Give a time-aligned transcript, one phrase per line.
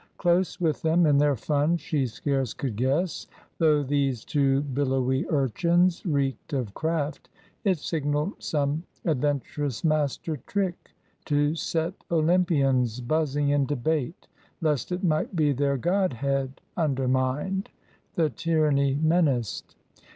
[0.17, 3.27] Close with them in their fun, she scarce could guess,
[3.59, 7.29] Though these two billowy urchins reeked of craft,
[7.63, 10.95] It signalled some adventurous master trick
[11.25, 14.27] To set Olympians buzzing in debate,
[14.59, 17.69] Lest it might be their godhead undermined,
[18.15, 19.75] The Tyranny menaced.